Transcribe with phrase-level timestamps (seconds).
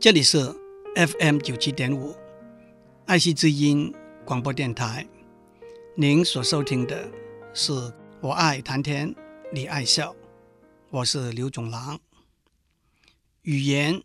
[0.00, 0.38] 这里是
[0.96, 2.16] FM 九七点五
[3.04, 3.92] 爱惜之音
[4.24, 5.06] 广播电台。
[5.94, 7.12] 您所收听的
[7.52, 7.70] 是
[8.22, 9.14] 《我爱谈天，
[9.52, 10.14] 你爱笑》，
[10.88, 12.00] 我是刘总郎。
[13.42, 14.02] 语言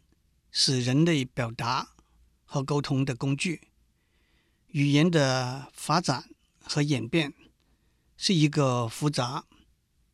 [0.52, 1.96] 是人类表达
[2.44, 3.70] 和沟通的工具。
[4.68, 6.26] 语言的发展
[6.60, 7.34] 和演变
[8.18, 9.46] 是一个复杂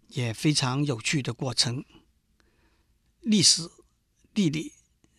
[0.09, 1.83] 也非常有趣的过程。
[3.21, 3.67] 历史、
[4.31, 4.73] 地理。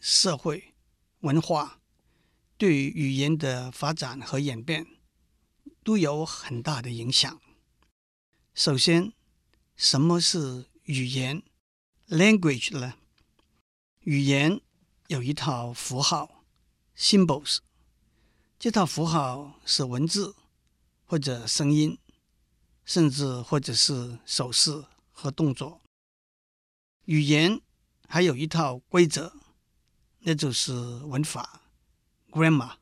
[0.05, 0.75] 社会
[1.21, 1.81] 文化
[2.57, 4.85] 对语言的发展和演变
[5.85, 7.41] 都有很大的影响。
[8.53, 9.13] 首先，
[9.77, 11.45] 什么是语言
[12.09, 12.95] （language） 呢？
[14.01, 14.61] 语言
[15.07, 16.43] 有一套符号
[16.97, 17.59] （symbols），
[18.59, 20.35] 这套符号是文字
[21.05, 21.97] 或者声音，
[22.85, 25.81] 甚至或者是手势和动作。
[27.05, 27.61] 语言
[28.09, 29.37] 还有一套规则。
[30.25, 31.63] 那就是文法
[32.31, 32.77] （grammar），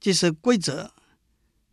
[0.00, 0.92] 这些规则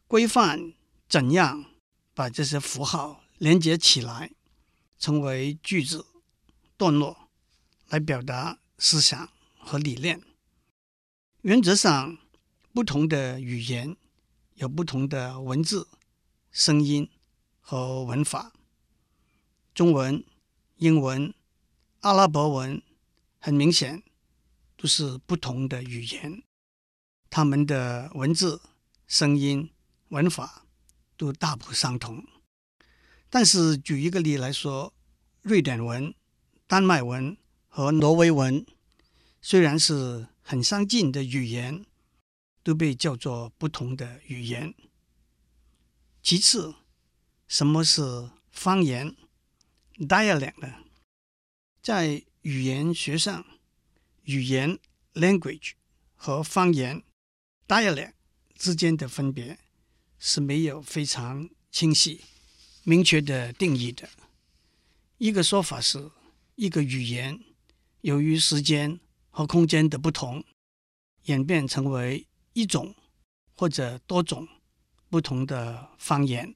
[0.08, 0.74] 规范
[1.10, 1.66] 怎样
[2.14, 4.32] 把这些符号连接起来，
[5.00, 6.06] 成为句子、
[6.78, 7.30] 段落，
[7.90, 10.22] 来表达思想和理念。
[11.42, 12.18] 原则上，
[12.72, 13.98] 不同的语言
[14.54, 15.88] 有不同的文字、
[16.52, 17.10] 声音
[17.60, 18.54] 和文法。
[19.74, 20.24] 中文、
[20.76, 21.34] 英文、
[22.02, 22.82] 阿拉伯文，
[23.40, 24.04] 很明显。
[24.82, 26.42] 都是不同的语言，
[27.30, 28.60] 他们的文字、
[29.06, 29.70] 声音、
[30.10, 30.66] 文法
[31.16, 32.26] 都大不相同。
[33.30, 34.92] 但是，举一个例来说，
[35.44, 36.12] 瑞典文、
[36.66, 37.38] 丹麦文
[37.68, 38.66] 和挪威文
[39.40, 41.86] 虽然是很相近的语言，
[42.64, 44.74] 都被叫做不同的语言。
[46.24, 46.74] 其次，
[47.48, 49.16] 什么是方言
[50.00, 50.74] （dialect） 呢？
[51.84, 53.46] 在语言学上。
[54.24, 54.78] 语言
[55.14, 55.72] （language）
[56.16, 57.04] 和方言
[57.68, 58.14] （dialect）
[58.56, 59.58] 之间的分别
[60.20, 62.22] 是没有非常清晰、
[62.84, 64.10] 明确的定义的。
[65.18, 66.12] 一个说法是，
[66.56, 67.40] 一个语言
[68.02, 70.44] 由于时间和空间的不同，
[71.24, 72.96] 演变成为一种
[73.56, 74.48] 或者多种
[75.10, 76.56] 不同的方言。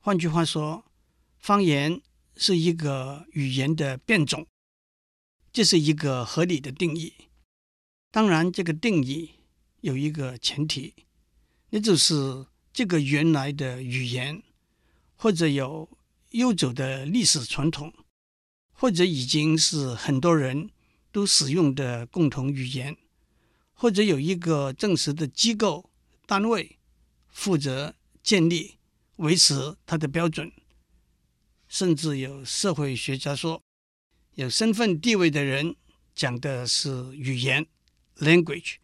[0.00, 0.84] 换句话说，
[1.38, 2.00] 方言
[2.36, 4.46] 是一个语言的变种。
[5.58, 7.12] 这是一个合理的定义。
[8.12, 9.30] 当然，这个定义
[9.80, 10.94] 有一个前提，
[11.70, 14.40] 那就是这个原来的语言
[15.16, 15.98] 或者有
[16.30, 17.92] 悠久的历史传统，
[18.70, 20.70] 或者已经是很多人
[21.10, 22.96] 都使用的共同语言，
[23.72, 25.90] 或者有一个正式的机构
[26.24, 26.78] 单位
[27.32, 28.76] 负责建立、
[29.16, 30.52] 维持它的标准，
[31.66, 33.60] 甚至有社会学家说。
[34.38, 35.74] 有身份地位的人
[36.14, 37.66] 讲的是语言
[38.18, 38.76] （language），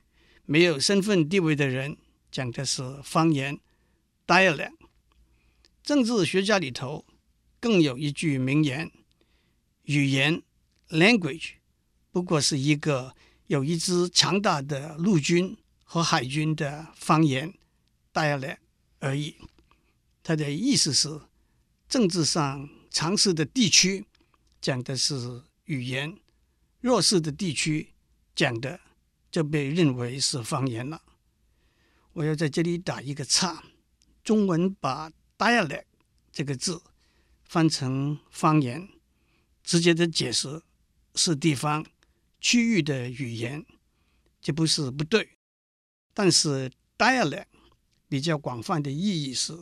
[0.47, 1.97] 没有身份地位的人
[2.28, 3.60] 讲的是方言
[4.26, 4.72] （dialect）。
[5.84, 7.06] 政治学家里头
[7.60, 8.91] 更有一句名言
[9.87, 10.42] ：“语言
[10.88, 11.53] （language）
[12.10, 13.15] 不过是一个
[13.47, 17.54] 有一支强大的陆军和海军的方言
[18.12, 18.56] （dialect）
[18.98, 19.36] 而已。”
[20.25, 21.21] 他的意思是，
[21.88, 24.04] 政治上强势的地区。
[24.64, 26.16] 讲的是语言，
[26.80, 27.92] 弱势的地区
[28.34, 28.80] 讲的
[29.30, 31.02] 就被认为是方言了。
[32.14, 33.62] 我要在这里打一个叉，
[34.22, 35.84] 中文把 dialect
[36.32, 36.80] 这个字
[37.44, 38.88] 翻成方言，
[39.62, 40.62] 直接的解释
[41.14, 41.84] 是地方
[42.41, 43.66] 区域的语言，
[44.41, 45.28] 这不是不对。
[46.14, 47.48] 但是 dialect
[48.08, 49.53] 比较广泛的意义是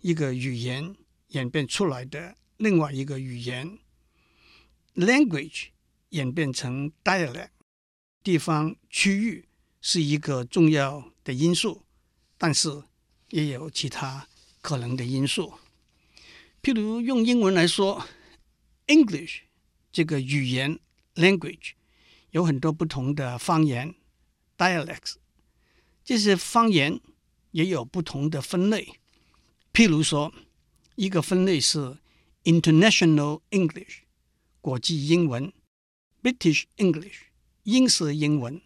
[0.00, 0.96] 一个语言
[1.28, 3.78] 演变出来的另外一个语言。
[5.00, 5.68] Language
[6.10, 7.50] 演变成 dialect，
[8.22, 9.48] 地方区域
[9.80, 11.82] 是一个重要的因素，
[12.36, 12.82] 但是
[13.30, 14.28] 也有其他
[14.60, 15.54] 可能的因素。
[16.62, 18.06] 譬如用英文来说
[18.86, 19.40] ，English
[19.90, 20.78] 这个语言
[21.14, 21.72] language
[22.30, 23.94] 有很多不同的方言
[24.58, 25.14] dialects，
[26.04, 27.00] 这些方言
[27.52, 28.92] 也有不同的分类。
[29.72, 30.34] 譬如说，
[30.96, 31.96] 一个分类是
[32.44, 34.00] International English。
[34.60, 35.52] 国际英文
[36.22, 37.22] （British English）、
[37.62, 38.60] 英式英文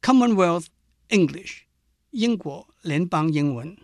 [0.00, 0.66] （Commonwealth
[1.08, 1.62] English）、
[2.10, 3.76] 英国联邦英文，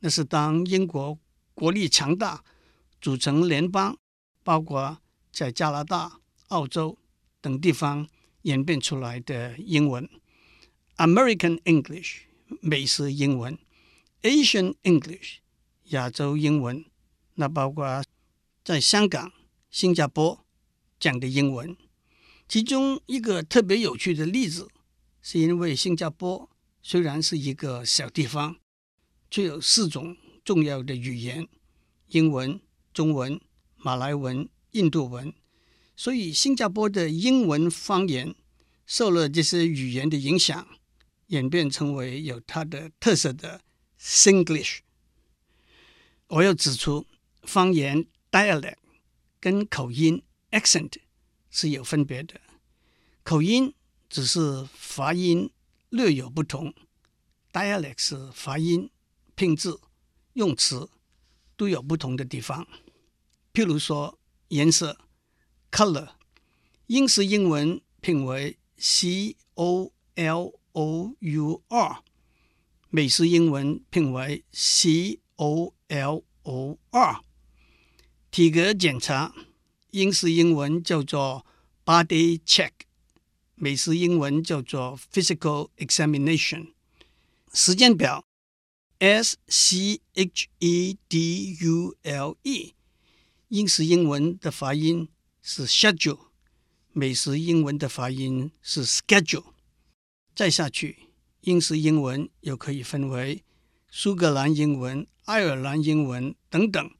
[0.00, 1.18] 那是当英国
[1.54, 2.44] 国力强大，
[3.00, 3.96] 组成联邦，
[4.42, 5.00] 包括
[5.30, 6.98] 在加拿大、澳洲
[7.40, 8.08] 等地方
[8.42, 10.08] 演变出来的英文。
[10.96, 12.22] American English（
[12.60, 13.56] 美式英文）、
[14.22, 15.36] Asian English（
[15.90, 16.84] 亚洲英文），
[17.34, 18.02] 那包括
[18.64, 19.32] 在香港、
[19.70, 20.44] 新加坡。
[21.00, 21.74] 讲的英文，
[22.46, 24.68] 其中一个特别有趣的例子，
[25.22, 26.48] 是因为新加坡
[26.82, 28.56] 虽然是一个小地方，
[29.30, 31.48] 却有四种重要的语言：
[32.08, 32.60] 英文、
[32.92, 33.40] 中文、
[33.76, 35.32] 马来文、印度文。
[35.96, 38.34] 所以，新加坡的英文方言
[38.86, 40.66] 受了这些语言的影响，
[41.26, 43.62] 演变成为有它的特色的
[44.00, 44.78] Singlish。
[46.28, 47.06] 我要指出，
[47.42, 48.76] 方言 dialect
[49.38, 50.98] 跟口音 accent
[51.50, 52.40] 是有分别的。
[53.22, 53.74] 口音
[54.08, 55.50] 只是发音
[55.90, 56.74] 略有不同
[57.52, 58.90] ，dialect 是发音、
[59.34, 59.80] 拼字、
[60.32, 60.90] 用词
[61.56, 62.66] 都有不同的地方。
[63.52, 64.18] 譬如说
[64.48, 64.98] 颜色。
[65.72, 66.08] Color，
[66.88, 72.02] 英式英文拼为 C O L O U R，
[72.88, 77.20] 美式英文拼为 C O L O R。
[78.32, 79.32] 体格检查，
[79.92, 81.46] 英式英文叫做
[81.84, 82.70] Body Check，
[83.54, 86.72] 美式英文叫做 Physical Examination。
[87.52, 88.24] 时间表
[88.98, 92.74] ，S C H E D U L E，
[93.48, 95.08] 英式英文的发音。
[95.42, 96.28] 是 schedule，
[96.92, 99.46] 美式英文的发音是 schedule。
[100.34, 101.08] 再下去，
[101.40, 103.42] 英式英文又可以分为
[103.90, 106.90] 苏格兰英文、爱尔兰英文等等。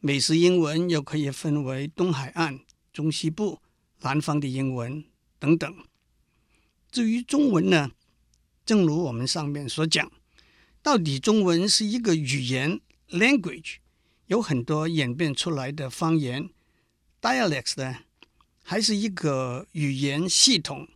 [0.00, 2.60] 美式英文又可以分为东海岸、
[2.92, 3.60] 中西部、
[4.00, 5.04] 南方的英文
[5.38, 5.76] 等等。
[6.90, 7.90] 至于中文呢，
[8.64, 10.10] 正如我们上面所讲，
[10.82, 12.80] 到底中文是一个语言
[13.10, 13.76] language，
[14.26, 16.48] 有很多演变出来的方言。
[17.20, 17.98] Dialects 呢，
[18.62, 20.88] 还是一个语言系统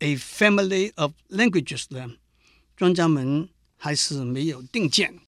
[0.00, 2.16] ，a family of languages 呢？
[2.76, 5.20] 专家们还是没有定见。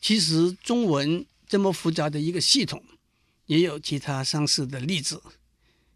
[0.00, 2.82] 其实中文这么复杂的一个系统，
[3.46, 5.22] 也有其他相似的例子。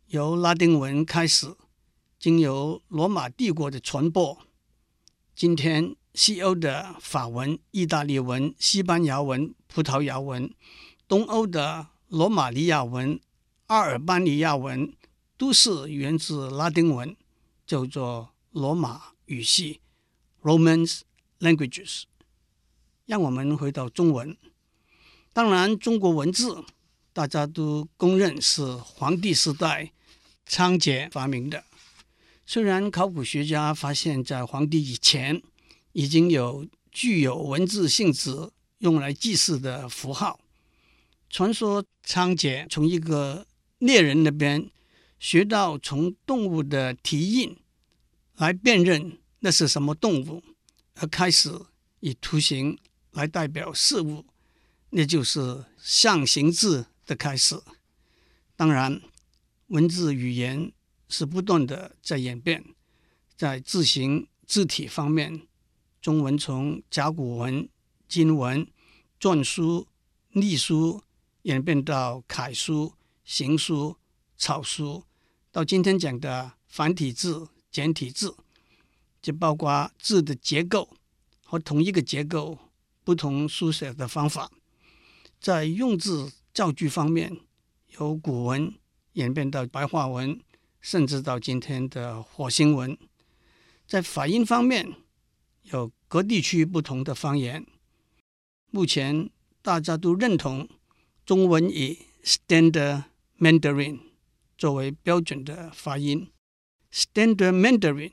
[0.06, 1.56] 由拉丁文开始，
[2.18, 4.38] 经由罗马帝国的传播，
[5.34, 10.52] 今天西欧的法文、意大利文、西班牙文、葡萄牙文，
[11.08, 13.20] 东欧的罗马尼亚文。
[13.66, 14.92] 阿尔巴尼亚文
[15.36, 17.16] 都是源自拉丁文，
[17.64, 19.80] 叫做罗马语系
[20.42, 21.02] （Romance
[21.38, 22.02] languages）。
[23.06, 24.36] 让我们回到中文，
[25.32, 26.64] 当然，中国文字
[27.12, 29.92] 大家都公认是黄帝时代
[30.44, 31.64] 仓颉发明的。
[32.44, 35.40] 虽然考古学家发现，在黄帝以前
[35.92, 40.40] 已经有具有文字性质用来记事的符号，
[41.28, 43.46] 传说仓颉从一个
[43.78, 44.68] 猎人那边
[45.20, 47.56] 学到从动物的蹄印
[48.34, 50.42] 来辨认那是什么动物，
[50.94, 51.52] 而开始
[52.00, 52.76] 以图形
[53.12, 54.24] 来代表事物，
[54.90, 57.60] 那就是象形字的开始。
[58.56, 59.00] 当然，
[59.68, 60.72] 文字语言
[61.08, 62.64] 是不断的在演变，
[63.36, 65.46] 在字形字体方面，
[66.00, 67.68] 中文从甲骨文、
[68.08, 68.66] 金文、
[69.18, 69.88] 篆书、
[70.32, 71.02] 隶书
[71.42, 72.94] 演变到楷书。
[73.22, 73.96] 行书、
[74.36, 75.04] 草书，
[75.52, 78.34] 到今天讲的繁体字、简体字，
[79.22, 80.96] 就包括字的结构
[81.44, 82.58] 和同一个结构
[83.04, 84.50] 不同书写的方法。
[85.40, 87.40] 在用字造句方面，
[87.98, 88.74] 由古文
[89.14, 90.38] 演变到白话文，
[90.82, 92.96] 甚至到今天的火星文。
[93.86, 94.94] 在发音方面，
[95.62, 97.66] 有各地区不同的方言。
[98.70, 99.30] 目前
[99.62, 100.68] 大家都认同
[101.24, 103.04] 中文以 Standard
[103.38, 103.98] Mandarin
[104.58, 106.30] 作为标准的发音
[106.92, 108.12] ，Standard Mandarin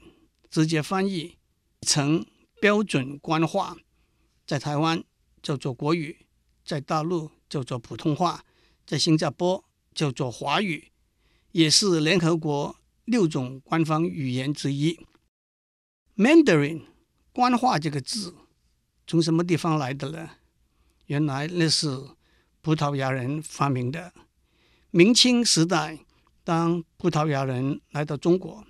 [0.50, 1.38] 直接翻译
[1.82, 2.26] 成
[2.62, 3.76] 标准官话，
[4.46, 5.04] 在台湾
[5.44, 6.26] 叫做国语，
[6.68, 8.44] 在大陆叫做普通话，
[8.86, 9.64] 在新加坡
[9.96, 10.92] 叫做华语，
[11.54, 15.00] 也是联合国六种官方语言之一。
[16.18, 16.82] Mandarin
[17.32, 18.36] 官话这个字
[19.08, 20.32] 从什么地方来的呢？
[21.06, 21.88] 原来那是
[22.60, 24.14] 葡萄牙人发明的。
[24.92, 26.00] 明清时代，
[26.44, 28.66] 当葡萄牙人来到中国，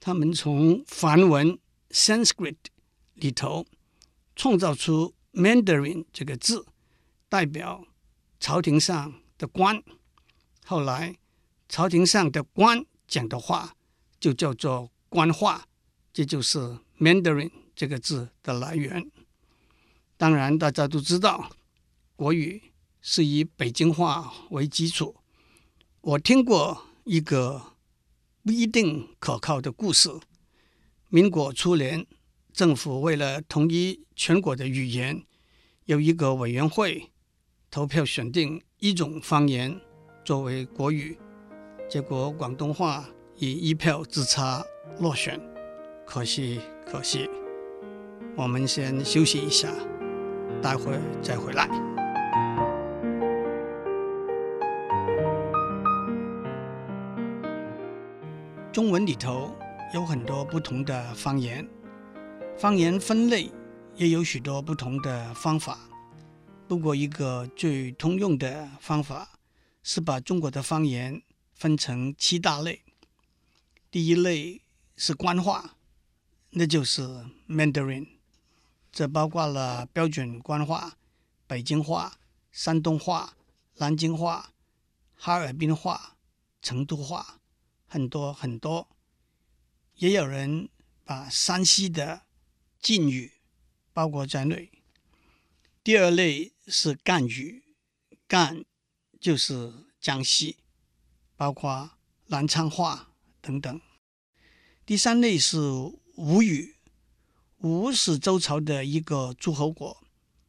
[0.00, 1.56] 他们从梵文
[1.90, 2.56] Sanskrit
[3.14, 3.64] 里头
[4.34, 6.66] 创造出 Mandarin 这个字，
[7.36, 7.86] 代表
[8.40, 9.82] 朝廷上的官。
[10.64, 11.18] 后来，
[11.68, 13.74] 朝廷上的官讲的话
[14.18, 15.66] 就叫做官话，
[16.14, 19.12] 这就是 Mandarin 这个字的来源。
[20.16, 21.50] 当然，大家都知道，
[22.16, 25.16] 国语是以北京话为基础。
[26.00, 27.74] 我听过一个
[28.42, 30.08] 不一定可靠的故事。
[31.10, 32.06] 民国初年，
[32.54, 35.26] 政府为了统一全国的语言，
[35.84, 37.12] 有一个委员会
[37.76, 39.78] 投票选定一种方言
[40.24, 41.14] 作为国语，
[41.90, 43.04] 结果广东话
[43.36, 44.64] 以一票之差
[44.98, 45.38] 落选，
[46.06, 47.28] 可惜可惜。
[48.34, 49.68] 我们先休息一下，
[50.62, 51.68] 待会再回来。
[58.72, 59.54] 中文里头
[59.92, 61.68] 有很多不同的方言，
[62.56, 63.50] 方言分类
[63.96, 65.76] 也有许多不同的方法。
[66.68, 69.38] 不过，一个最通用的方法
[69.84, 71.22] 是把中国的方言
[71.54, 72.82] 分成七大类。
[73.88, 74.62] 第一类
[74.96, 75.76] 是官话，
[76.50, 77.02] 那就是
[77.48, 78.08] Mandarin，
[78.90, 80.96] 这包括了标准官话、
[81.46, 82.18] 北京话、
[82.50, 83.36] 山东话、
[83.76, 84.52] 南京话、
[85.14, 86.16] 哈尔滨话、
[86.60, 87.38] 成都话。
[87.88, 88.88] 很多很多，
[89.94, 90.68] 也有人
[91.04, 92.22] 把山西的
[92.80, 93.34] 晋语
[93.92, 94.72] 包括在内。
[95.84, 97.62] 第二类是赣语，
[98.26, 98.64] 赣
[99.20, 100.56] 就是江西，
[101.36, 101.92] 包括
[102.26, 103.80] 南昌话等等。
[104.84, 105.58] 第三类是
[106.16, 106.76] 吴语，
[107.58, 110.04] 吴是周朝的一个诸侯国，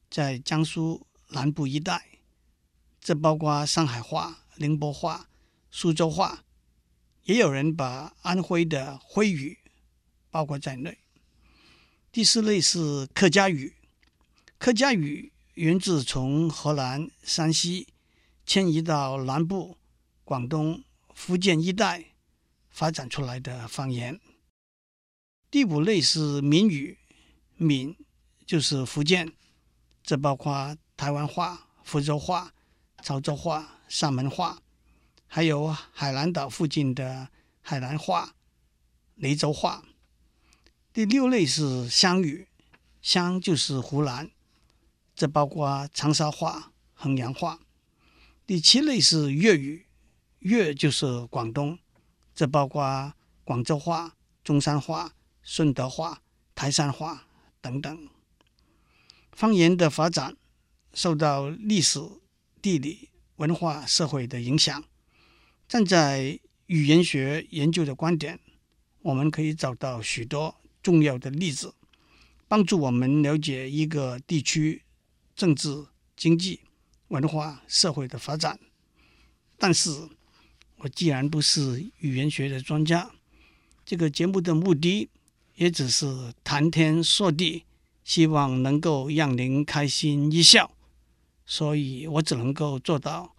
[0.10, 2.10] 在江苏南部一带，
[3.00, 5.30] 这包括上海话、宁波话、
[5.70, 6.44] 苏州话。
[7.24, 9.60] 也有人把安徽的徽语
[10.32, 10.98] 包括在内。
[12.10, 13.76] 第四类是客家语，
[14.58, 17.88] 客家语源自从河南、山西
[18.46, 19.76] 迁移到南部
[20.24, 20.84] 广东、
[21.16, 22.14] 福建一带
[22.70, 24.20] 发展出来的方言。
[25.50, 27.00] 第五类是闽语，
[27.56, 27.98] 闽
[28.46, 29.34] 就是福建，
[30.04, 32.54] 这包括台湾话、福州话、
[33.02, 34.62] 潮州话、厦门话。
[35.26, 37.30] 还有海南岛附近的
[37.62, 38.36] 海南话、
[39.16, 39.84] 雷州话。
[40.94, 42.48] 第六类是湘语，
[43.02, 44.30] 湘就是湖南，
[45.18, 47.60] 这包括长沙话、衡阳话。
[48.46, 49.88] 第七类是粤语，
[50.40, 51.80] 粤就是广东，
[52.36, 56.22] 这包括广州话、中山话、顺德话、
[56.54, 57.28] 台山话
[57.60, 58.08] 等等。
[59.32, 60.38] 方言的发展
[60.94, 62.00] 受到历史、
[62.62, 64.84] 地理、文化、社会的影响。
[65.68, 68.40] 站在语言学研究的观点，
[69.02, 71.74] 我们可以找到许多重要的例子，
[72.48, 74.84] 帮助我们了解一个地区
[75.38, 75.86] 政治、
[76.18, 76.60] 经济、
[77.08, 78.60] 文化、社会的发展。
[79.58, 80.10] 但是，
[80.76, 83.10] 我既然不是语言学的专家，
[83.86, 85.10] 这个节目的目的
[85.56, 87.64] 也只是谈天说地，
[88.04, 90.72] 希望能够让您开心一笑，
[91.46, 93.34] 所以我只能够做到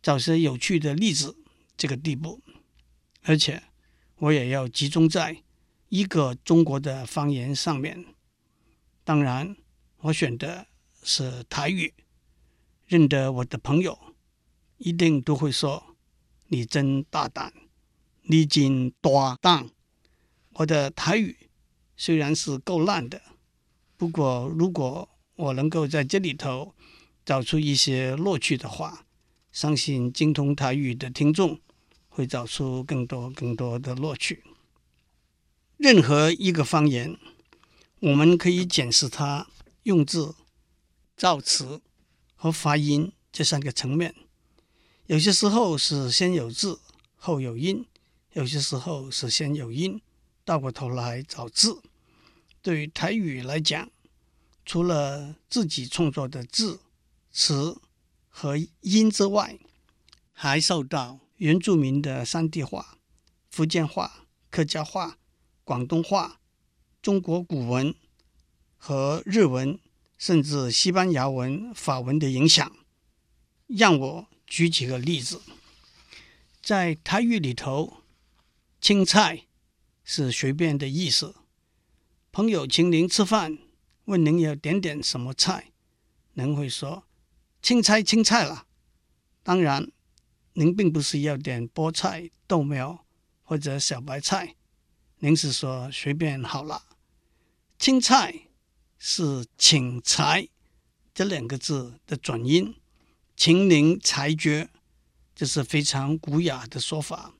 [0.00, 1.36] 找些有趣的例子。
[1.76, 2.42] 这个地步，
[3.22, 3.62] 而且
[4.16, 5.42] 我也要集中在
[5.88, 8.04] 一个中国的方言上面。
[9.02, 9.56] 当然，
[10.00, 10.66] 我选的
[11.02, 11.94] 是台语。
[12.86, 13.98] 认得我的朋友
[14.78, 15.96] 一定都会说
[16.48, 17.52] ：“你真大胆，
[18.22, 19.70] 你真大胆。”
[20.54, 21.50] 我的台语
[21.96, 23.20] 虽然是够烂的，
[23.96, 26.74] 不过如果我能够在这里头
[27.24, 29.06] 找出一些乐趣的话，
[29.52, 31.60] 相信精通台语的听众。
[32.12, 34.42] 会找出更多更多的乐趣。
[35.76, 37.16] 任何一个方言，
[38.00, 39.46] 我们可以检视它
[39.84, 40.34] 用字、
[41.20, 41.82] 造词
[42.34, 44.14] 和发音这三个层面。
[45.04, 46.80] 有些时候是先有字
[47.14, 47.86] 后有音，
[48.32, 50.00] 有些时候是先有音
[50.46, 51.82] 倒过头来找字。
[52.62, 53.90] 对于台语来讲，
[54.64, 56.80] 除了自己创作的字、
[57.30, 57.78] 词
[58.30, 59.58] 和音之外，
[60.32, 62.96] 还受到原住民的山地话、
[63.50, 65.18] 福建话、客家话、
[65.64, 66.40] 广东话、
[67.02, 67.94] 中国古文
[68.78, 69.78] 和日文，
[70.20, 72.76] 甚至西班牙文、法文的影响。
[73.66, 75.40] 让我举几个例子，
[76.60, 78.02] 在台语里头
[78.82, 79.46] ，“青菜”
[80.04, 81.36] 是随便的意思。
[82.30, 83.56] 朋友请您吃饭，
[84.04, 85.72] 问您要点点什么菜，
[86.34, 87.04] 您会说
[87.62, 88.66] “青菜，青菜了”。
[89.42, 89.90] 当然。
[90.54, 93.06] 您并不是要点菠菜、豆苗
[93.44, 94.56] 或者小白菜，
[95.20, 96.86] 您是说随便好了。
[97.78, 98.48] 青菜
[99.02, 100.46] 是请裁
[101.14, 102.76] 这两个字的转音，
[103.34, 104.68] 请您裁决，
[105.34, 107.32] 这是非常古雅的说法。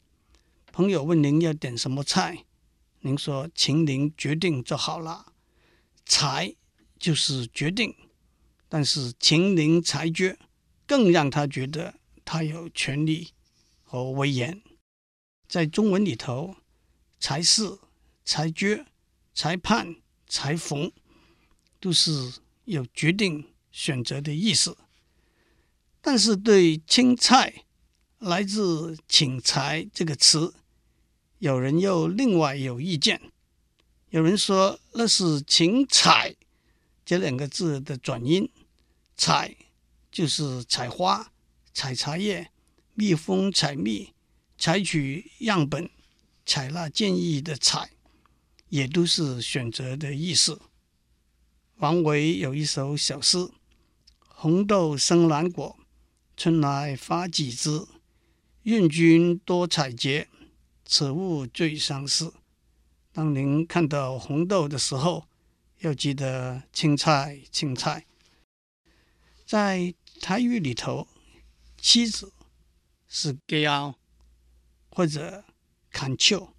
[0.73, 2.47] 朋友问您要点什么菜，
[3.01, 5.35] 您说请您决定就好了。
[6.07, 6.57] 裁
[6.99, 7.95] 就是决定，
[8.67, 10.39] 但是请您裁决
[10.87, 11.95] 更让他觉得。
[12.25, 13.31] 他有权力
[13.83, 14.63] 和威严，
[15.49, 16.55] 在中文里头，
[17.19, 17.77] 裁事、
[18.25, 18.87] 裁决、
[19.35, 19.97] 裁判、
[20.29, 20.93] 裁缝，
[21.81, 22.35] 都是
[22.67, 24.77] 有决定、选择的意思。
[26.01, 27.65] 但是对青菜
[28.19, 30.55] 来自请财这个词，
[31.39, 33.21] 有人又另外有意见，
[34.11, 36.37] 有人说那是“请采”
[37.05, 38.51] 这两个字的转音
[39.17, 39.57] ，“采”
[40.13, 41.33] 就是采花、
[41.73, 42.51] 采茶叶、
[42.95, 44.13] 蜜蜂采蜜、
[44.59, 45.89] 采取样本、
[46.45, 47.91] 采纳建议的“采”，
[48.69, 50.61] 也都是选择的意思。
[51.81, 53.39] 王维有一首小诗
[54.29, 55.79] ：“红豆生南国，
[56.37, 57.87] 春来发几枝。
[58.65, 60.27] 愿君多采撷，
[60.85, 62.35] 此物最相思。”
[63.15, 65.25] 当您看到红豆的时候，
[65.79, 68.05] 要记得青菜，青菜。
[69.47, 71.09] 在台语里头，
[71.79, 72.31] 妻子
[73.09, 73.95] 是鸡后
[74.91, 75.45] 或者
[75.91, 76.53] 牵笑。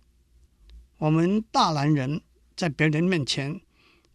[0.97, 2.21] 我们大男人
[2.55, 3.61] 在别人面前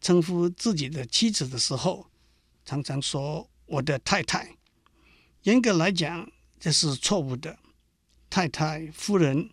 [0.01, 2.11] 称呼自己的妻子的时候，
[2.65, 4.57] 常常说“我的太太”。
[5.45, 7.59] 严格来讲，这是错误的。
[8.29, 9.51] 太太、夫人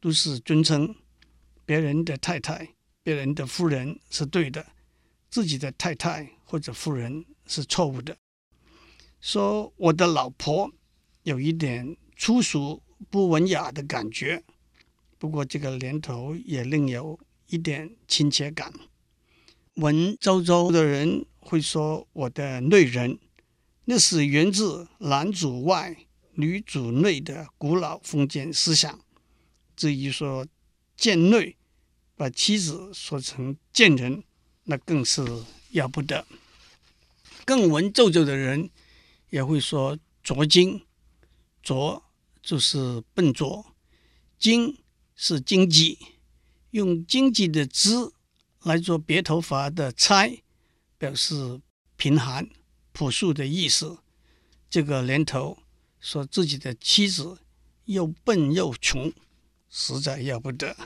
[0.00, 0.94] 都是尊称，
[1.64, 4.66] 别人的太太、别人的夫人是对的，
[5.30, 8.16] 自己的太太或者夫人是错误的。
[9.20, 10.70] 说我的老婆
[11.22, 14.42] 有一点粗俗、不文雅的感觉，
[15.18, 18.72] 不过这个年头也另有一点亲切感。
[19.78, 23.18] 文绉绉的人会说我的内人，
[23.86, 25.96] 那是源自男主外、
[26.34, 29.00] 女主内的古老封建思想。
[29.74, 30.46] 至于说
[30.96, 31.56] 贱内，
[32.16, 34.22] 把妻子说成贱人，
[34.64, 35.24] 那更是
[35.70, 36.26] 要不得。
[37.44, 38.70] 更文绉绉的人。
[39.30, 40.86] 也会说拙经，
[41.62, 42.02] 拙
[42.40, 43.74] 就是笨拙，
[44.38, 44.78] 经
[45.14, 45.98] 是经济，
[46.70, 48.14] 用经济的资
[48.68, 50.42] 来做别头发的差，
[50.98, 51.60] 表示
[51.96, 52.46] 贫寒
[52.92, 53.98] 朴素的意思。
[54.68, 55.58] 这个年头
[55.98, 57.38] 说自己的妻子
[57.86, 59.10] 又笨又穷，
[59.70, 60.76] 实在要不得。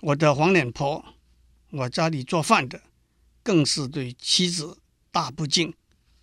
[0.00, 1.02] 我的黄脸婆，
[1.70, 2.82] 我家里做饭的，
[3.42, 4.76] 更是对妻子
[5.10, 5.72] 大不敬。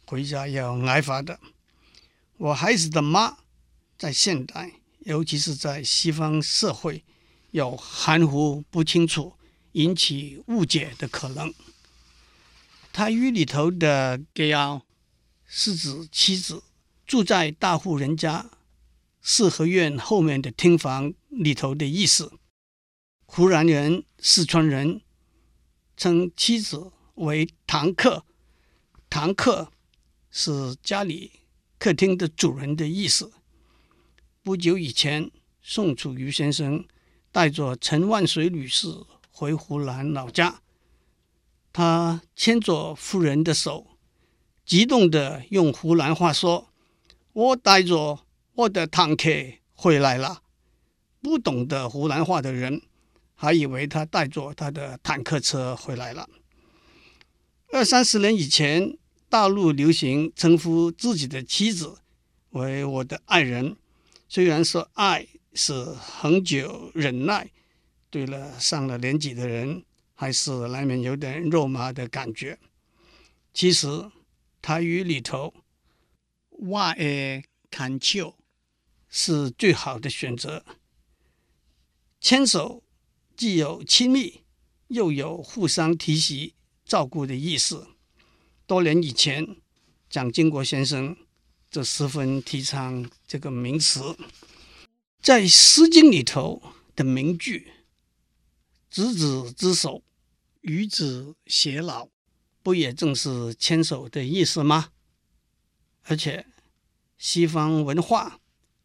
[0.05, 1.39] 回家要挨罚的。
[2.37, 3.37] 我孩子的妈，
[3.97, 7.03] 在现代，尤其是在西方社会，
[7.49, 9.33] 有含糊不清楚，
[9.73, 11.53] 引起误解的可能。
[12.91, 14.81] 他语里头的“鸡后”
[15.45, 16.63] 是指妻子
[17.05, 18.49] 住在大户人家
[19.21, 22.31] 四合院后面的厅房里头的意思。
[23.25, 25.01] 湖南人、四川人
[25.95, 28.25] 称妻子为“堂客”，
[29.07, 29.69] 堂客。
[30.35, 31.31] 是家里
[31.77, 33.31] 客厅的主人的意思。
[34.41, 35.29] 不久以前，
[35.61, 36.83] 宋楚瑜先生
[37.31, 38.87] 带着陈万水女士
[39.33, 40.61] 回湖南老家，
[41.73, 43.97] 他牵着夫人的手，
[44.63, 46.69] 激动地用湖南话说
[47.33, 48.19] ：“我带着
[48.53, 49.29] 我的坦克
[49.73, 50.43] 回来了。”
[51.19, 52.83] 不懂得湖南话的人
[53.33, 56.29] 还以为他带着他的坦克车回来了。
[57.71, 58.97] 二三十年以前。
[59.29, 61.97] 大陆流行称呼自己的妻子
[62.51, 63.75] 为我的爱人，
[64.29, 67.49] 虽然说爱是恒久忍耐，
[68.13, 72.59] 对了，上了年纪的人还是难免有点肉麻的感觉。
[73.55, 73.87] 其实
[74.61, 75.51] 台语里头
[76.51, 78.37] “我的牵笑”
[79.09, 80.63] 是最好的选择。
[82.21, 82.83] 牵手
[83.35, 84.43] 既有亲密，
[84.89, 86.53] 又有互相提携、
[86.85, 87.87] 照顾的意思。
[88.67, 89.55] 多年以前，
[90.07, 91.17] 蒋经国先生
[91.71, 94.15] 就十分提倡这个名词。
[95.19, 96.61] 在《诗经》里头
[96.95, 97.71] 的名句
[98.93, 100.03] “执子之手，
[100.61, 102.09] 与子偕老”，
[102.61, 104.89] 不也正是牵手的意思吗？
[106.03, 106.45] 而且，
[107.17, 108.39] 西方文化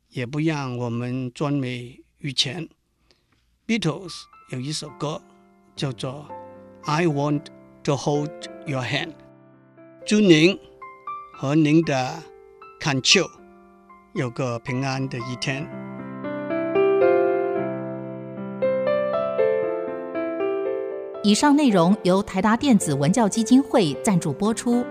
[0.08, 2.66] 也不让我们专美于前。
[3.66, 4.14] Beatles
[4.48, 5.20] 有一首歌
[5.76, 6.26] 叫做
[6.90, 7.48] 《I Want
[7.82, 9.12] to Hold Your Hand》。
[10.06, 10.58] 祝您
[11.34, 12.22] 和您的
[12.80, 13.30] 牵笑
[14.14, 15.87] 有个平安的一天。
[21.28, 24.82] 以上内容由台达电子文教基金会赞助播出。